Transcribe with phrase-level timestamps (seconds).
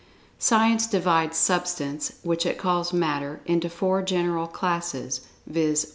[0.39, 5.85] Science divides Substance (which it calls "Matter") into four general classes, viz.